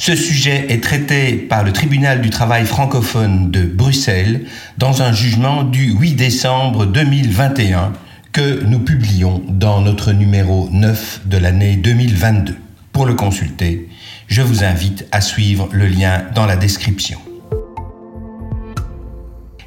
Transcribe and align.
Ce 0.00 0.14
sujet 0.14 0.66
est 0.68 0.80
traité 0.80 1.32
par 1.32 1.64
le 1.64 1.72
tribunal 1.72 2.20
du 2.20 2.30
travail 2.30 2.64
francophone 2.66 3.50
de 3.50 3.64
Bruxelles 3.64 4.46
dans 4.78 5.02
un 5.02 5.12
jugement 5.12 5.64
du 5.64 5.90
8 5.90 6.14
décembre 6.14 6.86
2021 6.86 7.92
que 8.30 8.62
nous 8.62 8.78
publions 8.78 9.42
dans 9.48 9.80
notre 9.80 10.12
numéro 10.12 10.68
9 10.70 11.22
de 11.24 11.36
l'année 11.36 11.74
2022. 11.74 12.56
Pour 12.92 13.06
le 13.06 13.14
consulter, 13.14 13.88
je 14.28 14.40
vous 14.40 14.62
invite 14.62 15.04
à 15.10 15.20
suivre 15.20 15.68
le 15.72 15.88
lien 15.88 16.22
dans 16.32 16.46
la 16.46 16.54
description. 16.54 17.18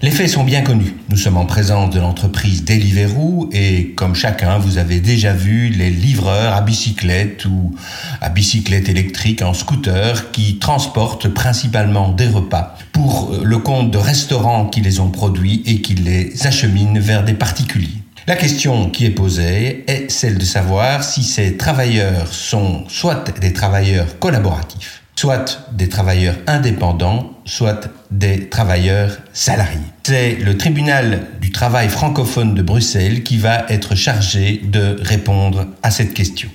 Les 0.04 0.10
faits 0.10 0.30
sont 0.30 0.44
bien 0.44 0.64
connus. 0.64 0.96
Nous 1.10 1.18
sommes 1.18 1.38
en 1.38 1.46
présence 1.46 1.92
de 1.92 2.00
l'entreprise 2.00 2.66
Deliveroo 2.66 3.52
et 3.52 3.92
comme 3.92 4.16
chacun, 4.16 4.58
vous 4.58 4.80
avez 4.80 5.00
déjà 5.00 5.32
vu 5.32 5.70
les 5.70 5.92
livreurs 5.92 6.56
à 6.56 6.62
bicyclette 6.62 7.46
ou 7.46 7.76
à 8.20 8.30
bicyclette 8.30 8.90
électrique 8.90 9.44
en 9.44 9.54
scooter 9.54 10.32
qui 10.32 10.58
transportent 10.58 11.28
principalement 11.28 12.10
des 12.10 12.28
repas 12.28 12.80
pour 12.94 13.32
le 13.44 13.60
compte 13.60 13.92
de 13.92 14.00
restaurants 14.00 14.66
qui 14.66 14.82
les 14.82 15.00
ont 15.00 15.12
produits 15.12 15.62
et 15.68 15.82
qui 15.82 15.94
les 15.94 16.48
acheminent 16.48 17.00
vers 17.00 17.24
des 17.24 17.36
particuliers. 17.36 18.02
La 18.26 18.36
question 18.36 18.90
qui 18.90 19.06
est 19.06 19.12
posée 19.12 19.84
est 19.86 20.10
celle 20.10 20.40
de 20.40 20.46
savoir 20.46 21.04
si 21.04 21.22
ces 21.22 21.58
travailleurs 21.58 22.34
sont 22.34 22.86
soit 22.88 23.40
des 23.40 23.54
travailleurs 23.54 24.18
collaboratifs, 24.18 25.04
soit 25.16 25.64
des 25.74 25.90
travailleurs 25.90 26.38
indépendants, 26.48 27.31
soit 27.46 27.90
des 28.12 28.48
travailleurs 28.50 29.18
salariés. 29.34 29.80
C'est 30.04 30.36
le 30.36 30.58
tribunal 30.58 31.28
du 31.42 31.52
travail 31.52 31.90
francophone 31.90 32.54
de 32.56 32.62
Bruxelles 32.62 33.24
qui 33.24 33.38
va 33.38 33.66
être 33.70 33.96
chargé 33.96 34.62
de 34.64 34.98
répondre 35.02 35.68
à 35.84 35.92
cette 35.92 36.14
question. 36.14 36.50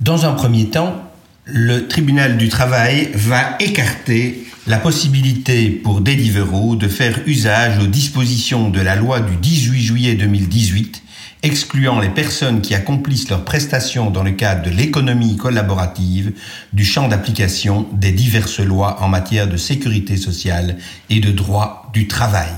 Dans 0.00 0.26
un 0.26 0.32
premier 0.32 0.66
temps, 0.66 1.02
le 1.44 1.88
tribunal 1.88 2.36
du 2.36 2.48
travail 2.48 3.10
va 3.14 3.56
écarter 3.58 4.44
la 4.66 4.78
possibilité 4.78 5.70
pour 5.70 6.00
Deliveroo 6.00 6.76
de 6.76 6.88
faire 6.88 7.20
usage 7.26 7.78
aux 7.78 7.86
dispositions 7.86 8.70
de 8.70 8.80
la 8.80 8.96
loi 8.96 9.20
du 9.20 9.36
18 9.36 9.82
juillet 9.82 10.14
2018 10.14 11.03
excluant 11.44 12.00
les 12.00 12.08
personnes 12.08 12.62
qui 12.62 12.74
accomplissent 12.74 13.28
leurs 13.28 13.44
prestations 13.44 14.10
dans 14.10 14.22
le 14.22 14.32
cadre 14.32 14.62
de 14.62 14.70
l'économie 14.70 15.36
collaborative 15.36 16.32
du 16.72 16.84
champ 16.84 17.06
d'application 17.06 17.86
des 17.92 18.12
diverses 18.12 18.60
lois 18.60 19.02
en 19.02 19.08
matière 19.08 19.46
de 19.46 19.58
sécurité 19.58 20.16
sociale 20.16 20.78
et 21.10 21.20
de 21.20 21.30
droit 21.30 21.90
du 21.92 22.08
travail. 22.08 22.48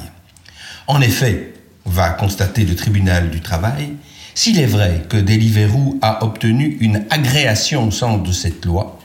En 0.86 1.00
effet, 1.00 1.52
va 1.84 2.10
constater 2.10 2.64
le 2.64 2.76
tribunal 2.76 3.30
du 3.30 3.40
travail, 3.40 3.94
s'il 4.34 4.60
est 4.60 4.66
vrai 4.66 5.02
que 5.08 5.16
Deliveroo 5.16 5.98
a 6.00 6.24
obtenu 6.24 6.76
une 6.80 7.04
agréation 7.10 7.88
au 7.88 7.90
sens 7.90 8.22
de 8.22 8.32
cette 8.32 8.64
loi, 8.64 9.00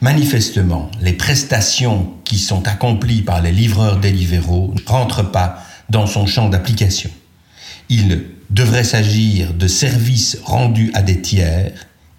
manifestement, 0.00 0.90
les 1.00 1.14
prestations 1.14 2.12
qui 2.24 2.38
sont 2.38 2.68
accomplies 2.68 3.22
par 3.22 3.42
les 3.42 3.52
livreurs 3.52 3.98
Deliveroo 3.98 4.72
ne 4.74 4.88
rentrent 4.88 5.32
pas 5.32 5.64
dans 5.88 6.06
son 6.06 6.26
champ 6.26 6.48
d'application. 6.48 7.10
Il 7.88 8.24
devrait 8.50 8.84
s'agir 8.84 9.54
de 9.54 9.66
services 9.66 10.38
rendus 10.44 10.90
à 10.94 11.02
des 11.02 11.20
tiers 11.20 11.72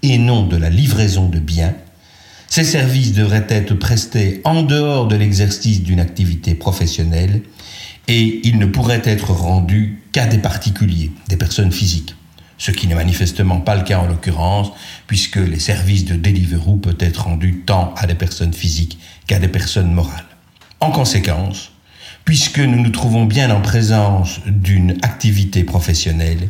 et 0.03 0.17
non 0.17 0.45
de 0.45 0.57
la 0.57 0.69
livraison 0.69 1.27
de 1.29 1.39
biens. 1.39 1.75
Ces 2.47 2.63
services 2.63 3.13
devraient 3.13 3.47
être 3.49 3.73
prestés 3.73 4.41
en 4.45 4.63
dehors 4.63 5.07
de 5.07 5.15
l'exercice 5.15 5.83
d'une 5.83 5.99
activité 5.99 6.55
professionnelle 6.55 7.41
et 8.07 8.39
ils 8.47 8.57
ne 8.57 8.65
pourraient 8.65 9.01
être 9.03 9.31
rendus 9.31 9.99
qu'à 10.13 10.25
des 10.25 10.37
particuliers, 10.37 11.11
des 11.27 11.37
personnes 11.37 11.71
physiques. 11.71 12.15
Ce 12.57 12.71
qui 12.71 12.87
n'est 12.87 12.95
manifestement 12.95 13.59
pas 13.59 13.75
le 13.75 13.83
cas 13.83 13.99
en 13.99 14.07
l'occurrence, 14.07 14.71
puisque 15.05 15.35
les 15.35 15.59
services 15.59 16.05
de 16.05 16.15
Deliveroo 16.15 16.77
peuvent 16.77 16.97
être 16.99 17.25
rendus 17.25 17.63
tant 17.65 17.93
à 17.97 18.07
des 18.07 18.15
personnes 18.15 18.53
physiques 18.53 18.97
qu'à 19.27 19.39
des 19.39 19.47
personnes 19.47 19.91
morales. 19.91 20.25
En 20.79 20.91
conséquence, 20.91 21.71
puisque 22.27 22.59
nous 22.59 22.81
nous 22.81 22.89
trouvons 22.89 23.23
bien 23.23 23.51
en 23.51 23.61
présence 23.61 24.41
d'une 24.45 24.97
activité 25.01 25.63
professionnelle, 25.63 26.49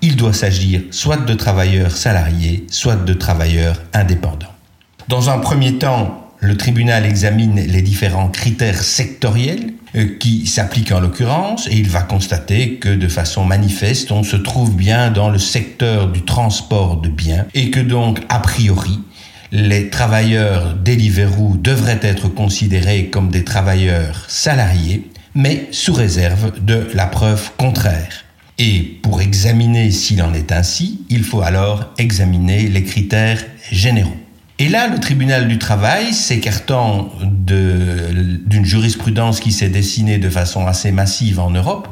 il 0.00 0.14
doit 0.14 0.32
s'agir 0.32 0.82
soit 0.92 1.16
de 1.16 1.34
travailleurs 1.34 1.90
salariés, 1.90 2.64
soit 2.70 2.94
de 2.94 3.12
travailleurs 3.14 3.82
indépendants. 3.92 4.54
Dans 5.08 5.28
un 5.28 5.40
premier 5.40 5.74
temps, 5.74 6.30
le 6.38 6.56
tribunal 6.56 7.04
examine 7.04 7.56
les 7.56 7.82
différents 7.82 8.28
critères 8.28 8.80
sectoriels 8.80 9.72
euh, 9.96 10.06
qui 10.20 10.46
s'appliquent 10.46 10.92
en 10.92 11.00
l'occurrence 11.00 11.66
et 11.66 11.74
il 11.74 11.88
va 11.88 12.02
constater 12.02 12.74
que 12.74 12.88
de 12.88 13.08
façon 13.08 13.44
manifeste, 13.44 14.12
on 14.12 14.22
se 14.22 14.36
trouve 14.36 14.76
bien 14.76 15.10
dans 15.10 15.30
le 15.30 15.38
secteur 15.38 16.12
du 16.12 16.22
transport 16.24 16.98
de 16.98 17.08
biens 17.08 17.44
et 17.54 17.72
que 17.72 17.80
donc, 17.80 18.20
a 18.28 18.38
priori, 18.38 19.00
les 19.52 19.88
travailleurs 19.88 20.74
Deliveroo 20.74 21.56
devraient 21.56 22.00
être 22.02 22.28
considérés 22.28 23.06
comme 23.06 23.30
des 23.30 23.44
travailleurs 23.44 24.24
salariés, 24.28 25.10
mais 25.34 25.68
sous 25.70 25.94
réserve 25.94 26.52
de 26.64 26.88
la 26.94 27.06
preuve 27.06 27.50
contraire. 27.56 28.24
Et 28.58 28.80
pour 29.02 29.20
examiner 29.20 29.90
s'il 29.90 30.22
en 30.22 30.34
est 30.34 30.52
ainsi, 30.52 31.00
il 31.08 31.22
faut 31.22 31.42
alors 31.42 31.92
examiner 31.98 32.68
les 32.68 32.82
critères 32.82 33.44
généraux. 33.70 34.16
Et 34.58 34.68
là, 34.68 34.88
le 34.88 34.98
tribunal 34.98 35.46
du 35.46 35.58
travail, 35.58 36.12
s'écartant 36.12 37.12
d'une 37.22 38.64
jurisprudence 38.64 39.38
qui 39.38 39.52
s'est 39.52 39.68
dessinée 39.68 40.18
de 40.18 40.28
façon 40.28 40.66
assez 40.66 40.90
massive 40.90 41.38
en 41.38 41.50
Europe, 41.50 41.88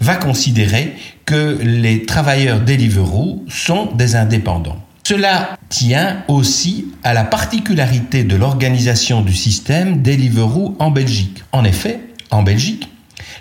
va 0.00 0.14
considérer 0.14 0.92
que 1.24 1.58
les 1.60 2.04
travailleurs 2.04 2.60
Deliveroo 2.60 3.44
sont 3.48 3.90
des 3.94 4.14
indépendants. 4.14 4.83
Cela 5.06 5.58
tient 5.68 6.24
aussi 6.28 6.86
à 7.02 7.12
la 7.12 7.24
particularité 7.24 8.24
de 8.24 8.36
l'organisation 8.36 9.20
du 9.20 9.34
système 9.34 10.00
Deliveroo 10.00 10.76
en 10.78 10.90
Belgique. 10.90 11.44
En 11.52 11.62
effet, 11.64 12.00
en 12.30 12.42
Belgique, 12.42 12.88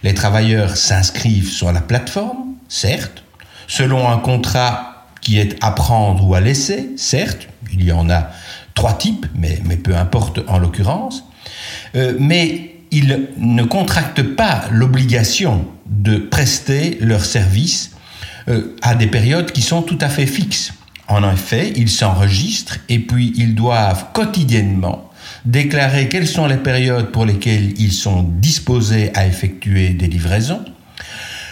les 0.03 0.13
travailleurs 0.13 0.75
s'inscrivent 0.75 1.50
sur 1.50 1.72
la 1.72 1.79
plateforme, 1.79 2.56
certes, 2.68 3.24
selon 3.68 4.09
un 4.09 4.18
contrat 4.18 5.07
qui 5.22 5.40
est 5.40 5.56
à 5.63 5.72
prendre 5.72 6.28
ou 6.28 6.35
à 6.35 6.41
laisser, 6.41 6.90
certes, 6.97 7.47
il 7.72 7.81
y 7.81 7.94
en 7.94 8.09
a 8.09 8.30
trois 8.74 8.97
types, 8.97 9.25
mais, 9.34 9.56
peu 9.78 9.95
importe 9.95 10.41
en 10.50 10.59
l'occurrence, 10.59 11.24
euh, 11.95 12.13
mais 12.19 12.75
ils 12.91 13.30
ne 13.38 13.63
contractent 13.63 14.35
pas 14.35 14.66
l'obligation 14.69 15.66
de 15.85 16.18
prester 16.18 16.97
leurs 17.00 17.24
services 17.24 17.91
euh, 18.50 18.75
à 18.81 18.95
des 18.95 19.07
périodes 19.07 19.53
qui 19.53 19.62
sont 19.62 19.81
tout 19.81 19.97
à 20.01 20.09
fait 20.09 20.25
fixes. 20.25 20.74
En 21.08 21.30
effet, 21.30 21.74
ils 21.75 21.90
s'enregistrent 21.90 22.78
et 22.90 23.00
puis 23.00 23.34
ils 23.36 23.56
doivent 23.56 24.08
quotidiennement 24.14 25.09
déclarer 25.46 26.08
quelles 26.08 26.28
sont 26.28 26.47
les 26.47 26.58
périodes 26.58 27.12
pour 27.12 27.25
lesquelles 27.25 27.74
ils 27.80 27.91
sont 27.91 28.24
disposés 28.24 29.12
à 29.13 29.28
effectuer 29.28 29.90
des 29.90 30.08
livraisons. 30.08 30.63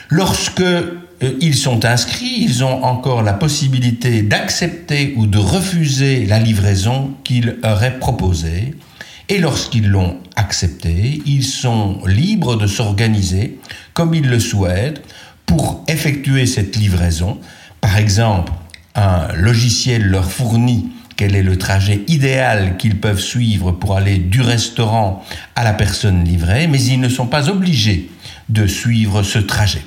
Lorsque 0.09 0.61
euh, 0.61 1.38
ils 1.40 1.56
sont 1.56 1.85
inscrits, 1.85 2.37
ils 2.41 2.64
ont 2.64 2.84
encore 2.84 3.23
la 3.23 3.34
possibilité 3.34 4.22
d'accepter 4.22 5.14
ou 5.17 5.28
de 5.28 5.37
refuser 5.37 6.25
la 6.25 6.40
livraison 6.40 7.14
qu'ils 7.23 7.58
auraient 7.64 7.99
proposée. 7.99 8.75
Et 9.29 9.37
lorsqu'ils 9.37 9.87
l'ont 9.87 10.17
acceptée, 10.35 11.22
ils 11.25 11.46
sont 11.46 11.99
libres 12.05 12.58
de 12.58 12.67
s'organiser 12.67 13.59
comme 13.93 14.14
ils 14.14 14.28
le 14.28 14.40
souhaitent 14.40 15.02
pour 15.46 15.84
effectuer 15.87 16.46
cette 16.46 16.75
livraison. 16.75 17.40
Par 17.79 17.97
exemple, 17.97 18.52
un 18.96 19.28
logiciel 19.34 20.03
leur 20.03 20.32
fournit 20.32 20.90
quel 21.16 21.35
est 21.35 21.43
le 21.43 21.58
trajet 21.58 22.02
idéal 22.08 22.78
qu'ils 22.78 22.99
peuvent 22.99 23.20
suivre 23.20 23.72
pour 23.72 23.96
aller 23.96 24.17
du 24.17 24.41
restaurant 24.41 25.23
à 25.55 25.64
la 25.64 25.73
personne 25.73 26.23
livrée, 26.23 26.67
mais 26.67 26.82
ils 26.82 26.99
ne 26.99 27.09
sont 27.09 27.28
pas 27.28 27.49
obligés 27.49 28.09
de 28.49 28.66
suivre 28.66 29.22
ce 29.22 29.38
trajet. 29.38 29.84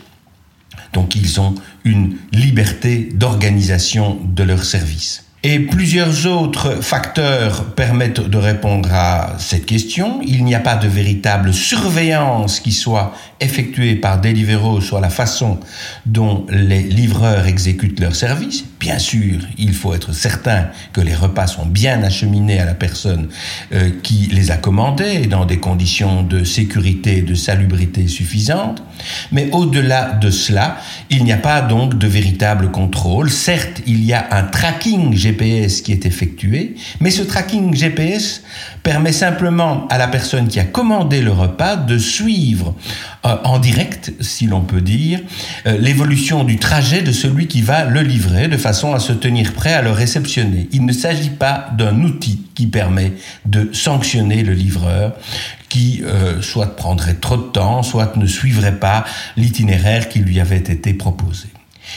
Donc 0.92 1.16
ils 1.16 1.40
ont 1.40 1.56
une 1.84 2.16
liberté 2.32 3.08
d'organisation 3.14 4.18
de 4.24 4.44
leur 4.44 4.64
service. 4.64 5.24
Et 5.46 5.58
plusieurs 5.58 6.26
autres 6.26 6.82
facteurs 6.82 7.74
permettent 7.74 8.26
de 8.26 8.38
répondre 8.38 8.88
à 8.94 9.34
cette 9.38 9.66
question. 9.66 10.22
Il 10.24 10.42
n'y 10.42 10.54
a 10.54 10.60
pas 10.60 10.76
de 10.76 10.88
véritable 10.88 11.52
surveillance 11.52 12.60
qui 12.60 12.72
soit 12.72 13.12
effectuée 13.40 13.96
par 13.96 14.22
Deliveroo 14.22 14.80
sur 14.80 15.00
la 15.00 15.10
façon 15.10 15.60
dont 16.06 16.46
les 16.48 16.82
livreurs 16.82 17.46
exécutent 17.46 18.00
leur 18.00 18.16
service, 18.16 18.64
Bien 18.84 18.98
sûr, 18.98 19.38
il 19.56 19.72
faut 19.72 19.94
être 19.94 20.12
certain 20.12 20.66
que 20.92 21.00
les 21.00 21.14
repas 21.14 21.46
sont 21.46 21.64
bien 21.64 22.02
acheminés 22.02 22.60
à 22.60 22.66
la 22.66 22.74
personne 22.74 23.30
euh, 23.72 23.88
qui 24.02 24.28
les 24.30 24.50
a 24.50 24.58
commandés 24.58 25.24
dans 25.24 25.46
des 25.46 25.56
conditions 25.56 26.22
de 26.22 26.44
sécurité 26.44 27.16
et 27.16 27.22
de 27.22 27.34
salubrité 27.34 28.06
suffisantes. 28.08 28.82
Mais 29.32 29.48
au-delà 29.52 30.12
de 30.12 30.28
cela, 30.28 30.76
il 31.08 31.24
n'y 31.24 31.32
a 31.32 31.38
pas 31.38 31.62
donc 31.62 31.96
de 31.96 32.06
véritable 32.06 32.70
contrôle. 32.72 33.30
Certes, 33.30 33.80
il 33.86 34.04
y 34.04 34.12
a 34.12 34.26
un 34.32 34.42
tracking 34.42 35.14
GPS 35.16 35.80
qui 35.80 35.92
est 35.92 36.04
effectué, 36.04 36.74
mais 37.00 37.10
ce 37.10 37.22
tracking 37.22 37.74
GPS 37.74 38.42
permet 38.82 39.12
simplement 39.12 39.88
à 39.88 39.96
la 39.96 40.08
personne 40.08 40.46
qui 40.46 40.60
a 40.60 40.64
commandé 40.64 41.22
le 41.22 41.32
repas 41.32 41.76
de 41.76 41.96
suivre 41.96 42.74
en 43.24 43.58
direct, 43.58 44.12
si 44.20 44.46
l'on 44.46 44.60
peut 44.60 44.82
dire, 44.82 45.20
euh, 45.66 45.78
l'évolution 45.78 46.44
du 46.44 46.58
trajet 46.58 47.02
de 47.02 47.10
celui 47.10 47.46
qui 47.46 47.62
va 47.62 47.84
le 47.84 48.02
livrer 48.02 48.48
de 48.48 48.56
façon 48.56 48.94
à 48.94 49.00
se 49.00 49.12
tenir 49.12 49.54
prêt 49.54 49.72
à 49.72 49.82
le 49.82 49.90
réceptionner. 49.90 50.68
Il 50.72 50.84
ne 50.84 50.92
s'agit 50.92 51.30
pas 51.30 51.68
d'un 51.76 52.02
outil 52.02 52.42
qui 52.54 52.66
permet 52.66 53.12
de 53.46 53.70
sanctionner 53.72 54.42
le 54.42 54.52
livreur 54.52 55.14
qui 55.70 56.02
euh, 56.04 56.42
soit 56.42 56.76
prendrait 56.76 57.14
trop 57.14 57.36
de 57.36 57.42
temps, 57.42 57.82
soit 57.82 58.16
ne 58.16 58.26
suivrait 58.26 58.78
pas 58.78 59.04
l'itinéraire 59.36 60.08
qui 60.08 60.20
lui 60.20 60.38
avait 60.38 60.58
été 60.58 60.92
proposé. 60.92 61.48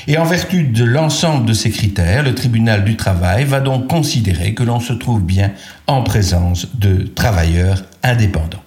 Et 0.07 0.17
en 0.17 0.25
vertu 0.25 0.63
de 0.63 0.83
l'ensemble 0.83 1.45
de 1.45 1.53
ces 1.53 1.71
critères, 1.71 2.23
le 2.23 2.35
tribunal 2.35 2.83
du 2.83 2.95
travail 2.95 3.43
va 3.43 3.59
donc 3.59 3.87
considérer 3.87 4.53
que 4.53 4.63
l'on 4.63 4.79
se 4.79 4.93
trouve 4.93 5.21
bien 5.21 5.51
en 5.87 6.03
présence 6.03 6.67
de 6.75 7.03
travailleurs 7.03 7.83
indépendants. 8.03 8.63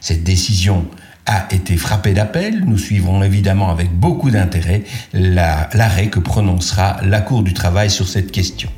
Cette 0.00 0.24
décision 0.24 0.86
a 1.28 1.46
été 1.52 1.76
frappée 1.76 2.14
d'appel. 2.14 2.64
Nous 2.66 2.78
suivrons 2.78 3.22
évidemment 3.22 3.70
avec 3.70 3.92
beaucoup 3.92 4.30
d'intérêt 4.30 4.82
l'arrêt 5.12 6.08
que 6.08 6.18
prononcera 6.18 6.96
la 7.04 7.20
Cour 7.20 7.42
du 7.42 7.52
travail 7.52 7.90
sur 7.90 8.08
cette 8.08 8.32
question. 8.32 8.70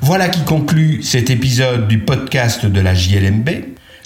Voilà 0.00 0.28
qui 0.30 0.42
conclut 0.44 1.02
cet 1.02 1.28
épisode 1.28 1.88
du 1.88 1.98
podcast 1.98 2.64
de 2.64 2.80
la 2.80 2.94
JLMB. 2.94 3.50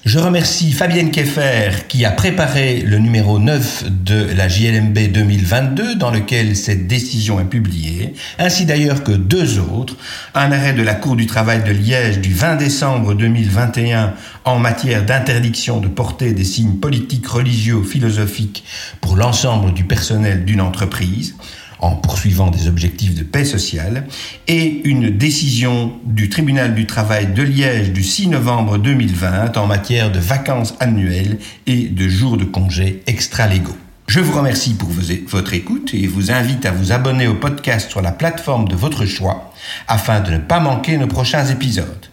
Je 0.04 0.18
remercie 0.18 0.72
Fabienne 0.72 1.12
Keffer 1.12 1.86
qui 1.86 2.04
a 2.04 2.10
préparé 2.10 2.80
le 2.80 2.98
numéro 2.98 3.38
9 3.38 3.84
de 3.88 4.32
la 4.36 4.48
JLMB 4.48 4.98
2022 5.12 5.94
dans 5.94 6.10
lequel 6.10 6.56
cette 6.56 6.88
décision 6.88 7.38
est 7.38 7.44
publiée, 7.44 8.14
ainsi 8.36 8.66
d'ailleurs 8.66 9.04
que 9.04 9.12
deux 9.12 9.60
autres, 9.60 9.96
un 10.34 10.50
arrêt 10.50 10.72
de 10.72 10.82
la 10.82 10.96
Cour 10.96 11.14
du 11.14 11.26
travail 11.26 11.62
de 11.62 11.70
Liège 11.70 12.18
du 12.18 12.34
20 12.34 12.56
décembre 12.56 13.14
2021 13.14 14.14
en 14.44 14.58
matière 14.58 15.06
d'interdiction 15.06 15.78
de 15.78 15.86
porter 15.86 16.32
des 16.32 16.42
signes 16.42 16.78
politiques, 16.78 17.28
religieux 17.28 17.84
philosophiques 17.84 18.64
pour 19.00 19.14
l'ensemble 19.14 19.72
du 19.72 19.84
personnel 19.84 20.44
d'une 20.44 20.62
entreprise, 20.62 21.36
en 21.82 21.96
poursuivant 21.96 22.48
des 22.50 22.68
objectifs 22.68 23.14
de 23.14 23.24
paix 23.24 23.44
sociale, 23.44 24.06
et 24.48 24.80
une 24.84 25.10
décision 25.10 25.92
du 26.04 26.28
tribunal 26.28 26.74
du 26.74 26.86
travail 26.86 27.26
de 27.34 27.42
Liège 27.42 27.92
du 27.92 28.02
6 28.02 28.28
novembre 28.28 28.78
2020 28.78 29.56
en 29.56 29.66
matière 29.66 30.10
de 30.10 30.20
vacances 30.20 30.74
annuelles 30.80 31.38
et 31.66 31.88
de 31.88 32.08
jours 32.08 32.36
de 32.36 32.44
congés 32.44 33.02
extra-légaux. 33.06 33.76
Je 34.06 34.20
vous 34.20 34.36
remercie 34.36 34.74
pour 34.74 34.90
votre 35.26 35.54
écoute 35.54 35.92
et 35.94 36.06
vous 36.06 36.30
invite 36.30 36.66
à 36.66 36.70
vous 36.70 36.92
abonner 36.92 37.26
au 37.26 37.34
podcast 37.34 37.90
sur 37.90 38.00
la 38.00 38.12
plateforme 38.12 38.68
de 38.68 38.76
votre 38.76 39.04
choix 39.04 39.52
afin 39.88 40.20
de 40.20 40.32
ne 40.32 40.38
pas 40.38 40.60
manquer 40.60 40.98
nos 40.98 41.06
prochains 41.06 41.46
épisodes. 41.46 42.06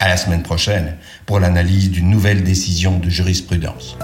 À 0.00 0.08
la 0.08 0.16
semaine 0.16 0.42
prochaine 0.42 0.96
pour 1.26 1.40
l'analyse 1.40 1.90
d'une 1.90 2.10
nouvelle 2.10 2.42
décision 2.42 2.98
de 2.98 3.08
jurisprudence. 3.08 3.96